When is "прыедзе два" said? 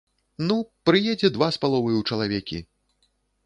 0.91-1.51